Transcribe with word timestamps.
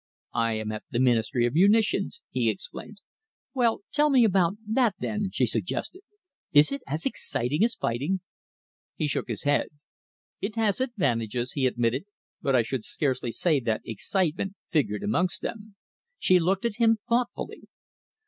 "I 0.33 0.53
am 0.53 0.71
at 0.71 0.81
the 0.89 0.99
Ministry 0.99 1.45
of 1.45 1.53
Munitions," 1.53 2.21
he 2.31 2.49
explained. 2.49 3.01
"Well, 3.53 3.81
tell 3.91 4.09
me 4.09 4.23
about 4.23 4.55
that, 4.65 4.95
then?" 4.97 5.29
she 5.29 5.45
suggested. 5.45 6.01
"Is 6.51 6.71
it 6.71 6.81
as 6.87 7.05
exciting 7.05 7.63
as 7.63 7.75
fighting?" 7.75 8.21
He 8.95 9.05
shook 9.05 9.27
his 9.27 9.43
head. 9.43 9.67
"It 10.41 10.55
has 10.55 10.81
advantages," 10.81 11.51
he 11.51 11.67
admitted, 11.67 12.05
"but 12.41 12.55
I 12.55 12.63
should 12.63 12.83
scarcely 12.83 13.31
say 13.31 13.59
that 13.59 13.83
excitement 13.85 14.55
figured 14.71 15.03
amongst 15.03 15.43
them." 15.43 15.75
She 16.17 16.39
looked 16.39 16.65
at 16.65 16.77
him 16.77 16.97
thoughtfully. 17.07 17.67